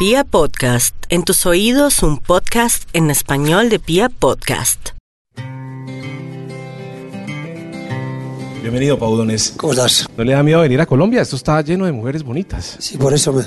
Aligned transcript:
Pia 0.00 0.24
Podcast, 0.24 0.94
en 1.10 1.24
tus 1.24 1.44
oídos 1.44 2.02
un 2.02 2.16
podcast 2.16 2.88
en 2.94 3.10
español 3.10 3.68
de 3.68 3.78
Pia 3.78 4.08
Podcast. 4.08 4.92
Bienvenido, 8.62 8.98
Paudones. 8.98 9.52
¿Cómo 9.58 9.74
estás? 9.74 10.08
¿No 10.16 10.24
le 10.24 10.32
da 10.32 10.42
miedo 10.42 10.60
venir 10.62 10.80
a 10.80 10.86
Colombia? 10.86 11.20
Esto 11.20 11.36
está 11.36 11.60
lleno 11.60 11.84
de 11.84 11.92
mujeres 11.92 12.22
bonitas. 12.22 12.76
Sí, 12.78 12.96
por 12.96 13.12
eso 13.12 13.34
me, 13.34 13.42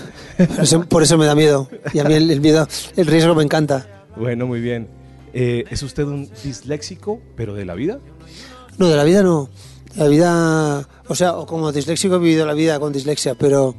por 0.46 0.60
eso, 0.64 0.86
por 0.88 1.02
eso 1.02 1.18
me 1.18 1.26
da 1.26 1.34
miedo. 1.34 1.68
Y 1.92 1.98
a 1.98 2.04
mí 2.04 2.14
el, 2.14 2.30
el 2.30 2.40
miedo, 2.40 2.68
el 2.96 3.08
riesgo 3.08 3.34
me 3.34 3.42
encanta. 3.42 4.06
Bueno, 4.16 4.46
muy 4.46 4.62
bien. 4.62 4.88
Eh, 5.34 5.64
¿Es 5.72 5.82
usted 5.82 6.04
un 6.04 6.30
disléxico, 6.44 7.20
pero 7.36 7.56
de 7.56 7.66
la 7.66 7.74
vida? 7.74 7.98
No, 8.78 8.90
de 8.90 8.96
la 8.96 9.06
vida 9.06 9.24
no. 9.24 9.50
La 9.96 10.06
vida, 10.06 10.88
o 11.08 11.16
sea, 11.16 11.34
o 11.34 11.48
como 11.48 11.72
disléxico 11.72 12.18
he 12.18 12.20
vivido 12.20 12.46
la 12.46 12.54
vida 12.54 12.80
con 12.80 12.94
dislexia, 12.94 13.34
pero, 13.34 13.74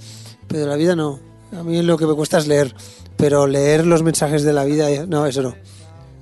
pero 0.48 0.62
de 0.62 0.66
la 0.66 0.74
vida 0.74 0.96
no. 0.96 1.33
A 1.58 1.62
mí 1.62 1.82
lo 1.82 1.96
que 1.96 2.06
me 2.06 2.14
cuesta 2.14 2.38
es 2.38 2.46
leer, 2.46 2.74
pero 3.16 3.46
leer 3.46 3.86
los 3.86 4.02
mensajes 4.02 4.42
de 4.42 4.52
la 4.52 4.64
vida, 4.64 4.88
no, 5.06 5.26
eso 5.26 5.42
no. 5.42 5.54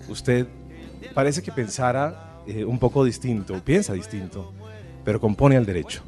Usted 0.09 0.47
parece 1.15 1.43
que 1.43 1.52
pensara 1.52 2.43
eh, 2.47 2.65
un 2.65 2.79
poco 2.79 3.05
distinto, 3.05 3.61
piensa 3.65 3.92
distinto, 3.95 4.53
pero 5.05 5.20
compone 5.20 5.56
al 5.56 5.65
derecho. 5.66 6.03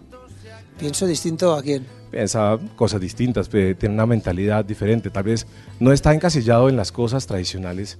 Pienso 0.79 1.07
distinto 1.07 1.55
a 1.55 1.63
quién. 1.63 1.87
Piensa 2.11 2.59
cosas 2.77 3.01
distintas, 3.01 3.49
tiene 3.49 3.89
una 3.95 4.07
mentalidad 4.07 4.65
diferente. 4.65 5.11
Tal 5.11 5.25
vez 5.25 5.47
no 5.81 5.93
está 5.93 6.13
encasillado 6.15 6.69
en 6.69 6.77
las 6.77 6.93
cosas 6.93 7.27
tradicionales 7.27 7.99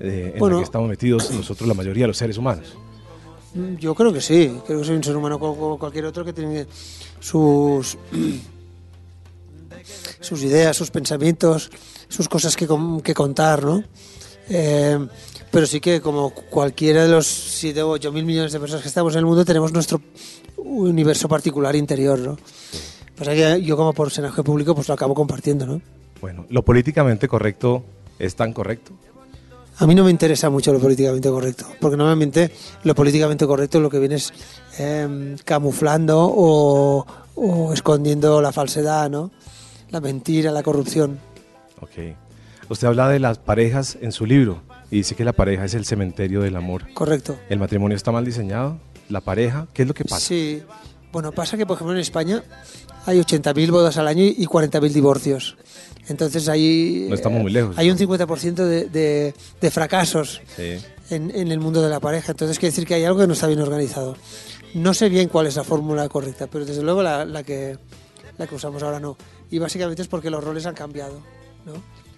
eh, 0.00 0.32
en 0.34 0.38
Bueno. 0.38 0.56
las 0.56 0.62
que 0.62 0.64
estamos 0.66 0.88
metidos 0.88 1.30
nosotros, 1.30 1.66
la 1.68 1.74
mayoría 1.74 2.04
de 2.04 2.08
los 2.08 2.16
seres 2.16 2.36
humanos. 2.38 2.76
Mm, 3.54 3.76
Yo 3.76 3.94
creo 3.94 4.12
que 4.12 4.20
sí, 4.20 4.58
creo 4.66 4.78
que 4.80 4.84
soy 4.84 4.96
un 4.96 5.04
ser 5.04 5.16
humano 5.16 5.38
como 5.38 5.78
cualquier 5.78 6.04
otro 6.06 6.24
que 6.24 6.32
tiene 6.32 6.66
sus 7.20 7.98
sus 10.20 10.42
ideas, 10.42 10.76
sus 10.76 10.90
pensamientos, 10.90 11.70
sus 12.08 12.28
cosas 12.28 12.56
que, 12.56 12.68
que 13.02 13.14
contar, 13.14 13.64
¿no? 13.64 13.82
Eh, 14.48 14.98
pero 15.50 15.66
sí 15.66 15.80
que 15.80 16.00
como 16.00 16.30
cualquiera 16.30 17.02
de 17.04 17.10
los 17.10 17.26
7 17.26 17.82
o 17.82 17.90
8 17.90 18.10
mil 18.10 18.24
millones 18.24 18.52
de 18.52 18.58
personas 18.58 18.82
que 18.82 18.88
estamos 18.88 19.12
en 19.14 19.20
el 19.20 19.26
mundo 19.26 19.44
tenemos 19.44 19.72
nuestro 19.72 20.00
universo 20.56 21.28
particular 21.28 21.76
interior, 21.76 22.18
¿no? 22.18 22.38
Pasa 23.16 23.34
que 23.34 23.62
yo 23.62 23.76
como 23.76 23.92
personaje 23.92 24.42
público 24.42 24.74
pues 24.74 24.88
lo 24.88 24.94
acabo 24.94 25.14
compartiendo, 25.14 25.66
¿no? 25.66 25.80
Bueno, 26.20 26.46
lo 26.48 26.62
políticamente 26.64 27.28
correcto 27.28 27.84
es 28.18 28.34
tan 28.34 28.52
correcto. 28.52 28.92
A 29.78 29.86
mí 29.86 29.94
no 29.94 30.04
me 30.04 30.10
interesa 30.10 30.48
mucho 30.48 30.72
lo 30.72 30.80
políticamente 30.80 31.28
correcto, 31.28 31.66
porque 31.80 31.96
normalmente 31.96 32.50
lo 32.84 32.94
políticamente 32.94 33.46
correcto 33.46 33.80
lo 33.80 33.90
que 33.90 33.98
viene 33.98 34.14
es 34.14 34.32
em, 34.78 35.36
camuflando 35.44 36.18
o, 36.20 37.06
o 37.34 37.72
escondiendo 37.72 38.40
la 38.40 38.52
falsedad, 38.52 39.10
¿no? 39.10 39.30
La 39.92 40.00
mentira, 40.00 40.50
la 40.50 40.62
corrupción. 40.62 41.20
Ok. 41.80 42.16
Usted 42.68 42.86
habla 42.88 43.08
de 43.08 43.18
las 43.18 43.38
parejas 43.38 43.98
en 44.00 44.10
su 44.12 44.24
libro 44.26 44.62
y 44.90 44.96
dice 44.96 45.14
que 45.14 45.24
la 45.24 45.32
pareja 45.32 45.64
es 45.64 45.74
el 45.74 45.84
cementerio 45.84 46.40
del 46.40 46.56
amor. 46.56 46.92
Correcto. 46.94 47.36
¿El 47.48 47.58
matrimonio 47.58 47.96
está 47.96 48.10
mal 48.12 48.24
diseñado? 48.24 48.78
¿La 49.08 49.20
pareja? 49.20 49.66
¿Qué 49.74 49.82
es 49.82 49.88
lo 49.88 49.94
que 49.94 50.04
pasa? 50.04 50.20
Sí. 50.26 50.62
Bueno, 51.12 51.32
pasa 51.32 51.56
que, 51.58 51.66
por 51.66 51.76
ejemplo, 51.76 51.94
en 51.94 52.00
España 52.00 52.42
hay 53.04 53.18
80.000 53.20 53.70
bodas 53.70 53.98
al 53.98 54.08
año 54.08 54.24
y 54.24 54.46
40.000 54.46 54.88
divorcios. 54.92 55.56
Entonces 56.08 56.48
hay... 56.48 57.06
No 57.08 57.14
estamos 57.14 57.42
muy 57.42 57.52
lejos. 57.52 57.76
Hay 57.78 57.90
un 57.90 57.98
50% 57.98 58.54
de, 58.54 58.86
de, 58.86 59.34
de 59.60 59.70
fracasos 59.70 60.40
Sí. 60.56 60.78
en, 61.10 61.30
en 61.34 61.52
el 61.52 61.60
mundo 61.60 61.82
de 61.82 61.90
la 61.90 62.00
pareja. 62.00 62.32
Entonces 62.32 62.58
quiere 62.58 62.70
decir 62.70 62.86
que 62.86 62.94
hay 62.94 63.04
algo 63.04 63.20
que 63.20 63.26
no 63.26 63.34
está 63.34 63.46
bien 63.46 63.60
organizado. 63.60 64.16
No 64.74 64.94
sé 64.94 65.10
bien 65.10 65.28
cuál 65.28 65.46
es 65.46 65.56
la 65.56 65.64
fórmula 65.64 66.08
correcta, 66.08 66.46
pero 66.46 66.64
desde 66.64 66.82
luego 66.82 67.02
la, 67.02 67.26
la 67.26 67.42
que, 67.42 67.76
la 68.38 68.46
que 68.46 68.54
usamos 68.54 68.82
ahora 68.82 68.98
no. 68.98 69.18
Y 69.52 69.58
básicamente 69.60 70.02
es 70.02 70.08
porque 70.08 70.30
los 70.30 70.42
roles 70.42 70.66
han 70.66 70.74
cambiado. 70.74 71.20
¿no? 71.64 71.74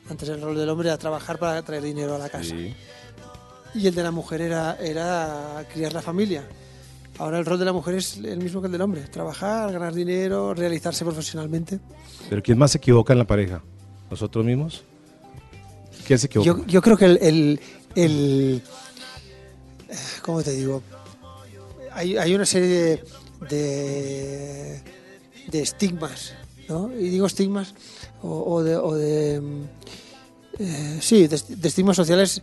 Antes 0.09 0.29
el 0.31 0.41
rol 0.41 0.57
del 0.57 0.69
hombre 0.71 0.89
era 0.89 0.97
trabajar 0.97 1.39
para 1.39 1.61
traer 1.63 1.83
dinero 1.83 2.15
a 2.15 2.19
la 2.19 2.31
casa. 2.31 2.55
Sí. 2.57 2.75
Y 3.75 3.87
el 3.89 3.95
de 3.95 4.03
la 4.03 4.11
mujer 4.13 4.41
era, 4.41 4.77
era 4.81 5.67
criar 5.73 5.93
la 5.93 6.01
familia. 6.01 6.49
Ahora 7.19 7.39
el 7.39 7.45
rol 7.45 7.59
de 7.59 7.65
la 7.65 7.73
mujer 7.73 7.97
es 7.97 8.17
el 8.19 8.39
mismo 8.39 8.61
que 8.61 8.67
el 8.67 8.73
del 8.73 8.81
hombre. 8.83 9.03
Trabajar, 9.03 9.73
ganar 9.73 9.93
dinero, 9.95 10.55
realizarse 10.55 11.05
profesionalmente. 11.05 11.81
¿Pero 12.31 12.43
quién 12.43 12.57
más 12.57 12.71
se 12.73 12.79
equivoca 12.79 13.13
en 13.13 13.19
la 13.19 13.27
pareja? 13.27 13.63
¿Nosotros 14.11 14.45
mismos? 14.45 14.85
¿Quién 16.07 16.19
se 16.19 16.27
equivoca? 16.27 16.47
Yo, 16.47 16.67
yo 16.67 16.83
creo 16.83 16.97
que 16.97 17.05
el, 17.07 17.19
el, 17.21 17.61
el- 17.97 18.63
¿Cómo 20.23 20.43
te 20.43 20.53
digo? 20.53 20.83
Hay, 21.93 22.17
hay 22.17 22.35
una 22.35 22.47
serie 22.47 22.69
de, 22.69 23.05
de, 23.49 24.83
de 25.49 25.63
estigmas, 25.63 26.35
¿no? 26.69 26.91
Y 26.95 27.09
digo 27.09 27.27
estigmas 27.27 27.75
o, 28.23 28.55
o 28.55 28.63
de... 28.63 28.77
o 28.77 28.95
de, 28.95 29.41
mm, 29.41 29.63
eh, 30.61 30.99
sí, 31.01 31.27
de, 31.27 31.41
de 31.49 31.69
estigmas 31.69 31.97
sociales 31.97 32.43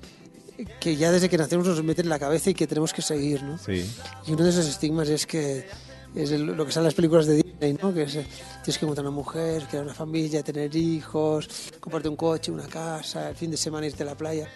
que 0.80 0.96
ya 0.96 1.12
desde 1.12 1.30
que 1.30 1.38
nacemos 1.38 1.66
nos 1.68 1.84
meten 1.84 2.06
en 2.06 2.10
la 2.10 2.20
cabeza 2.20 2.50
y 2.50 2.54
que 2.54 2.68
tenemos 2.68 2.94
que 2.94 3.02
seguir, 3.02 3.42
¿no? 3.42 3.58
Sí. 3.58 3.84
Y 4.28 4.32
uno 4.34 4.44
de 4.44 4.50
esos 4.52 4.68
estigmas 4.68 5.10
es 5.10 5.26
que 5.26 5.66
es 6.14 6.30
el- 6.32 6.46
lo 6.46 6.66
que 6.66 6.72
sale 6.72 6.84
en 6.84 6.88
las 6.88 6.94
películas 6.94 7.26
de 7.26 7.36
Disney, 7.38 7.78
¿no? 7.82 7.94
Que 7.94 8.04
es, 8.04 8.12
tienes 8.12 8.78
que 8.78 8.86
encontrar 8.86 9.06
una 9.08 9.16
mujer, 9.16 9.64
crear 9.70 9.84
una 9.84 9.94
familia, 9.94 10.44
tener 10.44 10.76
hijos, 10.76 11.48
comprarte 11.80 12.10
un 12.10 12.16
coche, 12.16 12.52
una 12.52 12.68
casa, 12.68 13.30
el 13.30 13.36
fin 13.36 13.50
de 13.50 13.58
semana 13.58 13.88
irte 13.88 14.04
a 14.04 14.06
la 14.08 14.16
playa. 14.16 14.48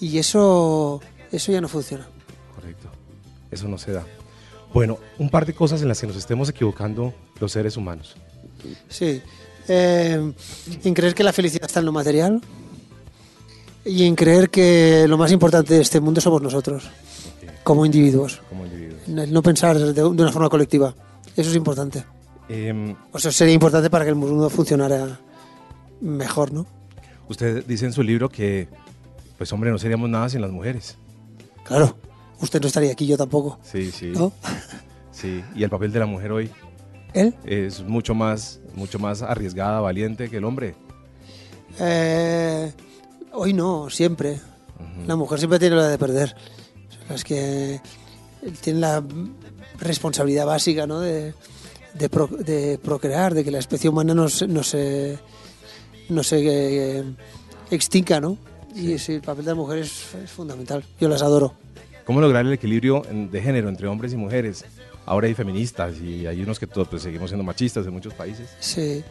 Y 0.00 0.18
eso, 0.18 1.00
eso 1.32 1.52
ya 1.52 1.60
no 1.62 1.68
funciona. 1.68 2.06
Correcto. 2.54 2.88
Eso 3.50 3.68
no 3.68 3.78
se 3.78 3.92
da. 3.92 4.04
Bueno, 4.74 4.98
un 5.18 5.30
par 5.30 5.46
de 5.46 5.54
cosas 5.54 5.80
en 5.80 5.88
las 5.88 5.98
que 6.00 6.06
nos 6.08 6.16
estemos 6.16 6.48
equivocando 6.50 7.14
los 7.40 7.52
seres 7.52 7.76
humanos. 7.78 8.16
Sí. 8.88 9.20
Eh, 9.68 10.32
en 10.84 10.94
creer 10.94 11.14
que 11.14 11.24
la 11.24 11.32
felicidad 11.32 11.64
está 11.66 11.80
en 11.80 11.86
lo 11.86 11.92
material 11.92 12.40
y 13.84 14.04
en 14.04 14.14
creer 14.14 14.50
que 14.50 15.06
lo 15.08 15.16
más 15.18 15.32
importante 15.32 15.74
de 15.74 15.80
este 15.82 16.00
mundo 16.00 16.20
somos 16.20 16.40
nosotros, 16.42 16.84
como 17.64 17.84
individuos. 17.86 18.40
como 18.48 18.64
individuos. 18.64 19.00
El 19.08 19.32
no 19.32 19.42
pensar 19.42 19.78
de, 19.78 19.92
de 19.92 20.04
una 20.04 20.32
forma 20.32 20.48
colectiva. 20.48 20.94
Eso 21.36 21.50
es 21.50 21.56
importante. 21.56 22.04
Em, 22.48 22.94
O 23.12 23.18
sea, 23.18 23.30
sería 23.32 23.54
importante 23.54 23.90
para 23.90 24.04
que 24.04 24.10
el 24.10 24.16
mundo 24.16 24.48
funcionara 24.50 25.18
mejor, 26.00 26.52
¿no? 26.52 26.66
usted 27.28 27.64
dice 27.66 27.86
en 27.86 27.92
su 27.92 28.04
libro 28.04 28.28
que, 28.28 28.68
pues 29.36 29.52
hombre, 29.52 29.70
no 29.72 29.78
seríamos 29.78 30.08
nada 30.08 30.28
sin 30.28 30.40
las 30.40 30.52
mujeres. 30.52 30.96
Claro, 31.64 31.96
usted 32.40 32.60
no 32.60 32.68
estaría 32.68 32.92
aquí, 32.92 33.04
yo 33.04 33.16
tampoco. 33.16 33.58
Sí, 33.64 33.90
sí. 33.90 34.12
¿No? 34.14 34.32
Sí. 35.10 35.42
Y 35.56 35.64
el 35.64 35.70
papel 35.70 35.90
de 35.92 35.98
la 35.98 36.06
mujer 36.06 36.30
hoy 36.30 36.50
¿Él? 37.16 37.34
es 37.44 37.82
mucho 37.82 38.14
más, 38.14 38.60
mucho 38.74 38.98
más 38.98 39.22
arriesgada, 39.22 39.80
valiente 39.80 40.28
que 40.28 40.36
el 40.36 40.44
hombre. 40.44 40.74
Eh, 41.80 42.72
hoy 43.32 43.52
no, 43.52 43.90
siempre. 43.90 44.38
La 45.06 45.16
mujer 45.16 45.38
siempre 45.38 45.58
tiene 45.58 45.76
la 45.76 45.88
de 45.88 45.98
perder. 45.98 46.34
Son 46.90 47.08
las 47.08 47.24
que 47.24 47.80
tienen 48.60 48.80
la 48.82 49.02
responsabilidad 49.78 50.46
básica 50.46 50.86
¿no? 50.86 51.00
de, 51.00 51.32
de, 51.94 52.08
pro- 52.08 52.26
de 52.28 52.78
procrear, 52.82 53.34
de 53.34 53.44
que 53.44 53.50
la 53.50 53.58
especie 53.58 53.88
humana 53.90 54.14
no 54.14 54.28
se, 54.28 54.46
no 54.46 54.62
se, 54.62 55.18
no 56.08 56.22
se 56.22 56.98
eh, 56.98 57.04
extinga, 57.70 58.20
¿no? 58.20 58.36
Y 58.74 58.98
sí, 58.98 59.14
el 59.14 59.22
papel 59.22 59.44
de 59.46 59.50
la 59.52 59.54
mujer 59.54 59.78
es, 59.78 60.14
es 60.22 60.30
fundamental. 60.30 60.84
Yo 61.00 61.08
las 61.08 61.22
adoro. 61.22 61.54
¿Cómo 62.04 62.20
lograr 62.20 62.44
el 62.46 62.52
equilibrio 62.52 63.02
de 63.10 63.40
género 63.42 63.68
entre 63.68 63.88
hombres 63.88 64.12
y 64.12 64.16
mujeres? 64.16 64.64
Ahora 65.06 65.28
hay 65.28 65.34
feministas 65.34 65.98
y 66.00 66.26
hay 66.26 66.42
unos 66.42 66.58
que 66.58 66.66
todos 66.66 66.88
pues, 66.88 67.02
seguimos 67.02 67.30
siendo 67.30 67.44
machistas 67.44 67.86
en 67.86 67.92
muchos 67.92 68.12
países. 68.12 68.48
Sí. 68.60 69.04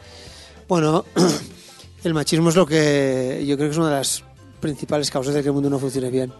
Bueno, 0.67 1.05
el 2.03 2.13
machismo 2.13 2.49
es 2.49 2.55
lo 2.55 2.65
que 2.65 3.43
yo 3.47 3.55
creo 3.55 3.69
que 3.69 3.71
es 3.71 3.77
una 3.77 3.89
de 3.89 3.95
las 3.95 4.23
principales 4.59 5.09
causas 5.09 5.33
de 5.33 5.41
que 5.41 5.47
el 5.47 5.53
mundo 5.53 5.69
no 5.69 5.79
funcione 5.79 6.09
bien. 6.09 6.33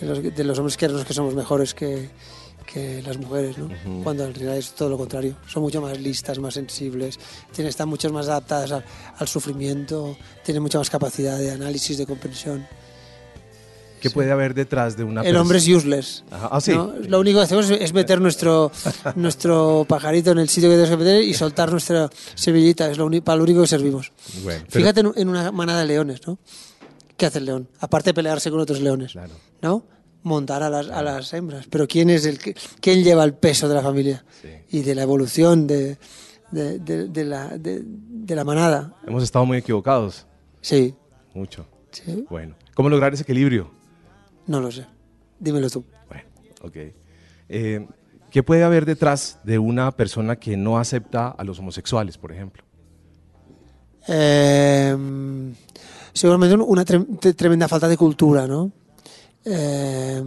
De 0.00 0.06
los, 0.06 0.22
de 0.22 0.44
los 0.44 0.58
hombres 0.58 0.78
creernos 0.78 1.04
que 1.04 1.12
somos 1.12 1.34
mejores 1.34 1.74
que, 1.74 2.08
que 2.72 3.02
las 3.02 3.18
mujeres, 3.18 3.58
¿no? 3.58 3.66
Ujú. 3.66 4.02
Cuando 4.02 4.24
en 4.24 4.32
realidad 4.32 4.56
es 4.56 4.72
todo 4.72 4.88
lo 4.88 4.96
contrario. 4.96 5.36
Son 5.46 5.62
mucho 5.62 5.82
más 5.82 5.98
listas, 6.00 6.38
más 6.38 6.54
sensibles, 6.54 7.18
tienen, 7.52 7.68
están 7.68 7.88
mucho 7.88 8.10
más 8.10 8.28
adaptadas 8.28 8.72
al, 8.72 8.84
al 9.18 9.28
sufrimiento, 9.28 10.16
tienen 10.42 10.62
mucha 10.62 10.78
más 10.78 10.88
capacidad 10.88 11.38
de 11.38 11.50
análisis, 11.50 11.98
de 11.98 12.06
comprensión. 12.06 12.66
¿Qué 14.00 14.10
puede 14.10 14.30
haber 14.32 14.54
detrás 14.54 14.96
de 14.96 15.04
una 15.04 15.22
El 15.22 15.36
hombre 15.36 15.58
es 15.58 15.68
useless. 15.68 16.24
Ajá, 16.30 16.48
ah, 16.50 16.60
sí. 16.60 16.72
¿no? 16.72 16.92
Lo 17.08 17.20
único 17.20 17.38
que 17.38 17.44
hacemos 17.44 17.70
es 17.70 17.92
meter 17.92 18.20
nuestro, 18.20 18.72
nuestro 19.16 19.84
pajarito 19.88 20.30
en 20.32 20.38
el 20.38 20.48
sitio 20.48 20.68
que 20.70 20.76
tenemos 20.76 20.90
que 20.90 20.96
meter 21.04 21.22
y 21.22 21.34
soltar 21.34 21.70
nuestra 21.70 22.08
semillita. 22.34 22.90
Es 22.90 22.98
lo 22.98 23.08
para 23.22 23.36
lo 23.36 23.44
único 23.44 23.60
que 23.62 23.66
servimos. 23.66 24.12
Bueno, 24.42 24.64
pero- 24.70 24.80
Fíjate 24.82 25.00
en, 25.00 25.12
en 25.16 25.28
una 25.28 25.52
manada 25.52 25.80
de 25.80 25.86
leones, 25.86 26.26
¿no? 26.26 26.38
¿Qué 27.16 27.26
hace 27.26 27.38
el 27.38 27.44
león? 27.44 27.68
Aparte 27.80 28.10
de 28.10 28.14
pelearse 28.14 28.50
con 28.50 28.60
otros 28.60 28.80
leones, 28.80 29.12
Claro. 29.12 29.34
¿no? 29.62 29.84
Montar 30.22 30.62
a 30.62 30.70
las, 30.70 30.88
a 30.88 31.02
las 31.02 31.32
hembras. 31.34 31.66
Pero 31.70 31.86
¿quién 31.88 32.10
es 32.10 32.24
el 32.26 32.38
que, 32.38 32.54
quién 32.80 33.02
lleva 33.04 33.24
el 33.24 33.34
peso 33.34 33.68
de 33.68 33.74
la 33.74 33.82
familia 33.82 34.24
Sí. 34.42 34.48
y 34.70 34.80
de 34.82 34.94
la 34.94 35.02
evolución 35.02 35.66
de, 35.66 35.98
de, 36.50 36.78
de- 36.78 37.08
de 37.08 37.24
la, 37.24 37.48
de 37.58 38.34
la 38.34 38.44
manada? 38.44 38.94
Hemos 39.06 39.22
estado 39.22 39.44
muy 39.46 39.58
equivocados. 39.58 40.26
Sí, 40.62 40.94
Mucho. 41.34 41.66
sí, 41.90 42.26
Bueno, 42.28 42.54
¿cómo 42.74 42.88
lograr 42.90 43.14
ese 43.14 43.22
equilibrio? 43.22 43.70
No 44.50 44.60
lo 44.60 44.70
sé. 44.70 44.84
Dímelo 45.38 45.70
tú. 45.70 45.84
Bueno, 46.08 46.24
ok. 46.62 46.76
Eh, 47.48 47.86
¿Qué 48.30 48.42
puede 48.42 48.62
haber 48.62 48.84
detrás 48.84 49.38
de 49.44 49.58
una 49.58 49.90
persona 49.92 50.36
que 50.36 50.56
no 50.56 50.78
acepta 50.78 51.28
a 51.28 51.42
los 51.44 51.58
homosexuales, 51.58 52.18
por 52.18 52.30
ejemplo? 52.32 52.62
Eh, 54.08 54.96
seguramente 56.12 56.54
una 56.56 56.84
tre- 56.84 57.34
tremenda 57.34 57.68
falta 57.68 57.88
de 57.88 57.96
cultura, 57.96 58.46
¿no? 58.46 58.72
Eh, 59.44 60.22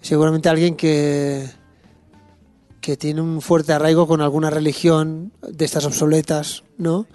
seguramente 0.00 0.48
alguien 0.48 0.76
que, 0.76 1.46
que 2.80 2.96
tiene 2.96 3.20
un 3.20 3.40
fuerte 3.40 3.72
arraigo 3.72 4.06
con 4.06 4.20
alguna 4.20 4.50
religión 4.50 5.32
de 5.42 5.64
estas 5.64 5.84
obsoletas, 5.84 6.64
¿no? 6.76 7.06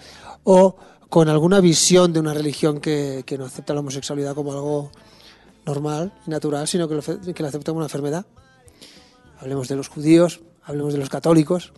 O 0.44 0.76
con 1.10 1.30
alguna 1.30 1.60
visión 1.62 2.12
de 2.12 2.20
una 2.20 2.34
religión 2.34 2.80
que, 2.80 3.24
que 3.26 3.38
no 3.38 3.46
acepta 3.46 3.74
la 3.74 3.82
homosexualidad 3.82 4.34
como 4.36 4.52
algo 4.52 4.92
normal 5.66 6.14
y 6.28 6.30
natural, 6.30 6.68
sino 6.68 6.88
que 6.88 6.96
lo, 6.96 7.02
que 7.02 7.44
lo 7.44 7.50
acepta 7.50 7.72
como 7.72 7.78
una 7.78 7.86
enfermedad. 7.86 8.26
Hablemos 9.40 9.68
de 9.68 9.76
los 9.76 9.88
judíos, 9.88 10.42
hablemos 10.64 10.94
de 10.94 11.00
los 11.00 11.10
católicos, 11.10 11.74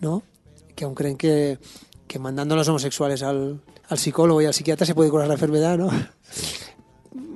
¿no? 0.00 0.22
Que 0.74 0.84
aún 0.84 0.94
creen 0.94 1.16
que, 1.16 1.58
que 2.06 2.18
mandando 2.18 2.54
a 2.54 2.58
los 2.58 2.68
homosexuales 2.68 3.22
al, 3.22 3.60
al 3.88 3.98
psicólogo 3.98 4.42
y 4.42 4.46
al 4.46 4.54
psiquiatra 4.54 4.86
se 4.86 4.94
puede 4.94 5.10
curar 5.10 5.28
la 5.28 5.34
enfermedad, 5.34 5.78
¿no? 5.78 5.90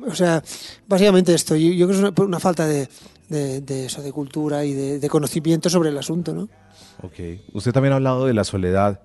O 0.06 0.14
sea, 0.14 0.42
básicamente 0.88 1.34
esto, 1.34 1.54
yo, 1.56 1.72
yo 1.72 1.86
creo 1.86 1.88
que 1.88 2.06
es 2.08 2.12
una, 2.18 2.26
una 2.26 2.40
falta 2.40 2.66
de, 2.66 2.88
de, 3.28 3.60
de 3.60 3.84
eso, 3.84 4.02
de 4.02 4.10
cultura 4.12 4.64
y 4.64 4.72
de, 4.72 4.98
de 4.98 5.08
conocimiento 5.10 5.68
sobre 5.68 5.90
el 5.90 5.98
asunto, 5.98 6.34
¿no? 6.34 6.48
Ok. 7.02 7.20
Usted 7.52 7.70
también 7.72 7.92
ha 7.92 7.96
hablado 7.96 8.26
de 8.26 8.32
la 8.34 8.44
soledad 8.44 9.02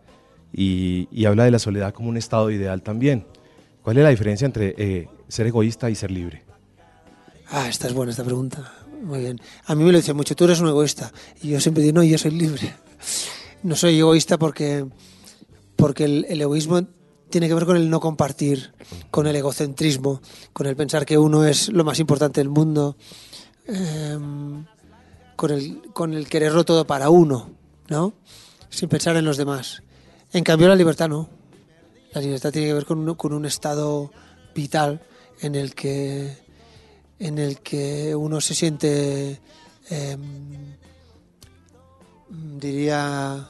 y, 0.54 1.08
y 1.12 1.26
habla 1.26 1.44
de 1.44 1.52
la 1.52 1.60
soledad 1.60 1.94
como 1.94 2.10
un 2.10 2.18
estado 2.18 2.50
ideal 2.50 2.82
también. 2.82 3.28
¿Cuál 3.84 3.98
es 3.98 4.04
la 4.04 4.10
diferencia 4.10 4.46
entre 4.46 4.74
eh, 4.78 5.10
ser 5.28 5.48
egoísta 5.48 5.90
y 5.90 5.96
ser 5.96 6.12
libre? 6.12 6.44
Ah, 7.50 7.68
esta 7.70 7.88
es 7.88 7.94
buena 7.94 8.12
esta 8.12 8.24
pregunta. 8.24 8.74
Muy 9.02 9.20
bien. 9.20 9.40
A 9.66 9.76
mí 9.76 9.84
me 9.84 9.92
lo 9.92 9.98
dicen 9.98 10.16
mucho, 10.16 10.36
tú 10.36 10.46
eres 10.46 10.60
un 10.60 10.68
egoísta. 10.68 11.12
Y 11.42 11.50
yo 11.50 11.60
siempre 11.60 11.84
digo, 11.84 11.96
no, 11.96 12.04
yo 12.04 12.18
soy 12.18 12.32
libre. 12.32 12.76
No 13.64 13.76
soy 13.76 14.00
egoísta 14.00 14.38
porque, 14.38 14.86
porque 15.76 16.06
el, 16.06 16.42
egoísmo 16.42 16.84
tiene 17.30 17.48
que 17.48 17.54
ver 17.54 17.66
con 17.66 17.78
el 17.78 17.90
no 17.90 18.00
compartir, 18.00 18.74
con 19.12 19.28
el 19.28 19.36
egocentrismo, 19.36 20.22
con 20.54 20.68
el 20.68 20.76
pensar 20.76 21.06
que 21.06 21.18
uno 21.18 21.46
es 21.46 21.70
lo 21.70 21.84
más 21.84 22.00
importante 22.00 22.42
del 22.42 22.50
mundo, 22.50 22.96
em, 23.68 24.66
con, 25.36 25.52
el, 25.52 25.82
con 25.94 26.14
el 26.14 26.28
quererlo 26.28 26.64
todo 26.64 26.86
para 26.86 27.10
uno, 27.10 27.50
¿no? 27.90 28.14
Sin 28.70 28.90
pensar 28.90 29.16
en 29.18 29.26
los 29.26 29.38
demás. 29.38 29.84
En 30.32 30.44
cambio, 30.44 30.68
la 30.68 30.76
libertad 30.76 31.10
no. 31.10 31.30
La 32.14 32.22
libertad 32.22 32.52
tiene 32.52 32.68
que 32.68 32.74
ver 32.74 32.86
con, 32.86 33.16
con 33.16 33.34
un 33.34 33.46
estado 33.46 34.12
vital 34.54 35.02
en 35.42 35.56
el 35.56 35.76
que 35.76 36.45
en 37.20 37.40
el 37.40 37.60
que 37.60 38.16
uno 38.16 38.42
se 38.42 38.54
siente, 38.54 39.40
em, 39.90 40.76
diría, 42.60 43.50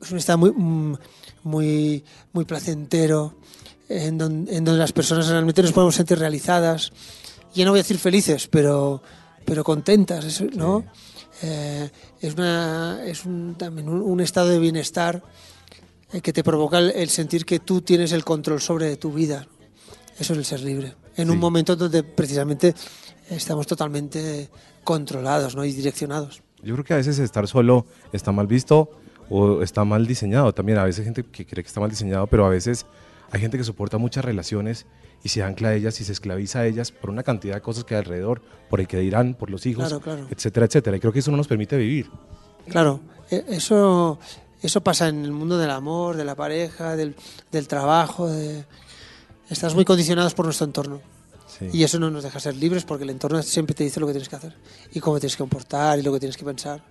es 0.00 0.10
un 0.10 0.18
estado 0.18 0.38
muy, 0.38 0.50
mm, 0.50 0.96
muy, 1.44 2.04
muy 2.32 2.44
placentero, 2.44 3.36
en 3.88 4.18
donde, 4.18 4.56
en 4.56 4.64
donde 4.64 4.78
las 4.78 4.92
personas 4.92 5.28
realmente 5.28 5.62
nos 5.62 5.72
podemos 5.72 5.94
sentir 5.94 6.18
realizadas. 6.18 6.92
Ya 7.54 7.64
no 7.64 7.70
voy 7.70 7.80
a 7.80 7.82
decir 7.82 7.98
felices, 7.98 8.48
pero, 8.48 9.02
pero 9.44 9.62
contentas, 9.62 10.42
¿no? 10.54 10.84
Eh, 11.42 11.90
es 12.20 12.34
una, 12.34 13.00
es 13.04 13.24
un, 13.24 13.56
también 13.56 13.88
un, 13.88 14.00
un 14.00 14.20
estado 14.20 14.48
de 14.48 14.58
bienestar 14.58 15.22
eh, 16.12 16.20
que 16.20 16.32
te 16.32 16.44
provoca 16.44 16.78
el 16.78 17.08
sentir 17.10 17.44
que 17.44 17.60
tú 17.60 17.82
tienes 17.82 18.12
el 18.12 18.24
control 18.24 18.60
sobre 18.60 18.96
tu 18.96 19.12
vida. 19.12 19.46
Eso 20.18 20.32
es 20.32 20.38
el 20.38 20.44
ser 20.44 20.60
libre. 20.60 20.94
En 21.16 21.28
un 21.30 21.36
Sí. 21.36 21.40
momento 21.40 21.76
donde 21.76 22.02
precisamente 22.02 22.74
estamos 23.30 23.66
totalmente 23.66 24.48
controlados 24.84 25.54
¿no? 25.56 25.64
y 25.64 25.72
direccionados. 25.72 26.42
Yo 26.62 26.74
creo 26.74 26.84
que 26.84 26.94
a 26.94 26.96
veces 26.98 27.18
estar 27.18 27.46
solo 27.48 27.86
está 28.12 28.32
mal 28.32 28.46
visto 28.46 28.90
o 29.30 29.62
está 29.62 29.84
mal 29.84 30.06
diseñado. 30.06 30.52
También 30.54 30.78
a 30.78 30.84
veces 30.84 31.00
hay 31.00 31.04
gente 31.06 31.24
que 31.24 31.46
cree 31.46 31.62
que 31.62 31.68
está 31.68 31.80
mal 31.80 31.90
diseñado, 31.90 32.26
pero 32.26 32.44
a 32.46 32.48
veces 32.48 32.86
hay 33.32 33.40
gente 33.40 33.56
que 33.58 33.64
soporta 33.64 33.98
muchas 33.98 34.24
relaciones 34.24 34.86
y 35.22 35.30
se 35.30 35.42
ancla 35.42 35.70
a 35.70 35.74
ellas 35.74 36.00
y 36.00 36.04
se 36.04 36.12
esclaviza 36.12 36.60
a 36.60 36.66
ellas 36.66 36.92
por 36.92 37.10
una 37.10 37.22
cantidad 37.22 37.54
de 37.54 37.60
cosas 37.62 37.84
que 37.84 37.94
hay 37.94 38.00
alrededor, 38.00 38.42
por 38.68 38.80
el 38.80 38.86
que 38.86 38.98
dirán, 38.98 39.34
por 39.34 39.50
los 39.50 39.64
hijos, 39.66 39.84
Claro, 39.88 40.00
claro. 40.00 40.26
etcétera, 40.30 40.66
etcétera. 40.66 40.96
Y 40.96 41.00
creo 41.00 41.12
que 41.12 41.20
eso 41.20 41.30
no 41.30 41.38
nos 41.38 41.48
permite 41.48 41.76
vivir. 41.78 42.10
Claro, 42.68 43.00
e- 43.30 43.44
eso, 43.48 44.18
eso 44.62 44.82
pasa 44.82 45.08
en 45.08 45.24
el 45.24 45.32
mundo 45.32 45.56
del 45.58 45.70
amor, 45.70 46.16
de 46.16 46.24
la 46.24 46.34
pareja, 46.34 46.94
del, 46.96 47.14
del 47.50 47.66
trabajo. 47.68 48.28
De... 48.28 48.64
Estás 49.50 49.74
muy 49.74 49.84
condicionados 49.84 50.34
por 50.34 50.44
nuestro 50.46 50.66
entorno. 50.66 51.00
Sí. 51.58 51.68
Y 51.72 51.84
eso 51.84 51.98
no 51.98 52.10
nos 52.10 52.22
deja 52.24 52.40
ser 52.40 52.56
libres 52.56 52.84
porque 52.84 53.04
el 53.04 53.10
entorno 53.10 53.42
siempre 53.42 53.74
te 53.74 53.84
dice 53.84 54.00
lo 54.00 54.06
que 54.06 54.12
tienes 54.12 54.28
que 54.28 54.36
hacer 54.36 54.54
y 54.92 55.00
cómo 55.00 55.20
tienes 55.20 55.36
que 55.36 55.42
comportar 55.42 55.98
y 55.98 56.02
lo 56.02 56.12
que 56.12 56.18
tienes 56.20 56.36
que 56.36 56.44
pensar. 56.44 56.82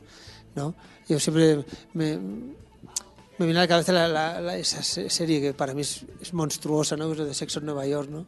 ¿no? 0.56 0.76
Yo 1.10 1.20
siempre 1.20 1.66
me, 1.94 2.18
me 2.18 3.46
viene 3.46 3.60
a 3.60 3.64
la 3.64 3.68
cabeza 3.68 3.92
la- 3.92 4.08
la- 4.08 4.40
la- 4.40 4.58
esa 4.58 4.84
se- 4.84 5.10
serie 5.10 5.42
que 5.42 5.54
para 5.54 5.74
mí 5.74 5.82
es, 5.82 6.06
es 6.22 6.34
monstruosa, 6.34 6.96
¿no? 6.96 7.12
es 7.12 7.18
lo 7.18 7.26
de 7.26 7.34
Sexo 7.34 7.60
en 7.60 7.66
Nueva 7.66 7.86
York. 7.88 8.10
¿no? 8.10 8.26